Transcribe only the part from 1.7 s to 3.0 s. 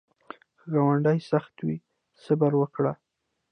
ته صبر وکړه